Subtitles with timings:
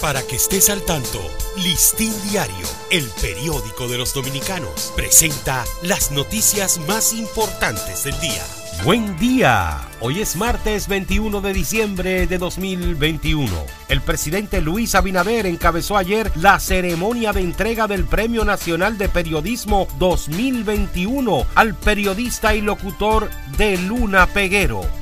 [0.00, 1.20] Para que estés al tanto,
[1.58, 8.42] Listín Diario, el periódico de los dominicanos, presenta las noticias más importantes del día.
[8.82, 9.78] Buen día.
[10.00, 13.46] Hoy es martes 21 de diciembre de 2021.
[13.90, 19.86] El presidente Luis Abinader encabezó ayer la ceremonia de entrega del Premio Nacional de Periodismo
[19.98, 23.28] 2021 al periodista y locutor
[23.58, 24.99] de Luna Peguero.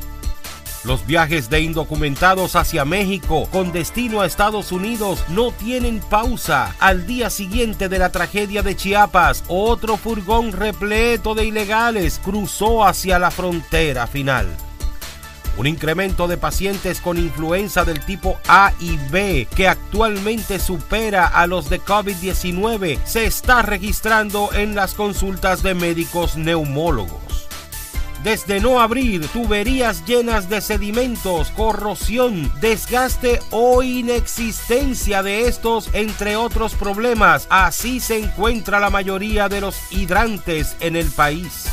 [0.89, 6.74] Los viajes de indocumentados hacia México con destino a Estados Unidos no tienen pausa.
[6.79, 13.19] Al día siguiente de la tragedia de Chiapas, otro furgón repleto de ilegales cruzó hacia
[13.19, 14.46] la frontera final.
[15.59, 21.46] Un incremento de pacientes con influenza del tipo A y B que actualmente supera a
[21.46, 27.27] los de COVID-19 se está registrando en las consultas de médicos neumólogos
[28.23, 36.75] desde no abrir tuberías llenas de sedimentos, corrosión, desgaste o inexistencia de estos, entre otros
[36.75, 37.47] problemas.
[37.51, 41.66] Así se encuentra la mayoría de los hidrantes en el país.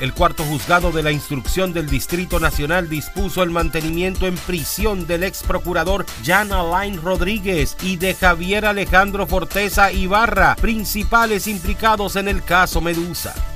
[0.00, 5.22] El cuarto juzgado de la instrucción del Distrito Nacional dispuso el mantenimiento en prisión del
[5.22, 12.42] ex procurador Jan Alain Rodríguez y de Javier Alejandro Forteza Ibarra, principales implicados en el
[12.42, 13.51] caso Medusa.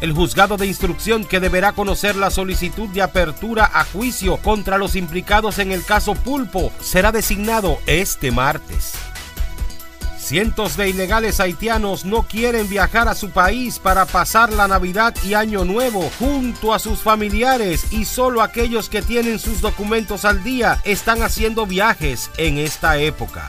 [0.00, 4.96] El juzgado de instrucción que deberá conocer la solicitud de apertura a juicio contra los
[4.96, 8.94] implicados en el caso Pulpo será designado este martes.
[10.18, 15.34] Cientos de ilegales haitianos no quieren viajar a su país para pasar la Navidad y
[15.34, 20.80] Año Nuevo junto a sus familiares y solo aquellos que tienen sus documentos al día
[20.84, 23.48] están haciendo viajes en esta época.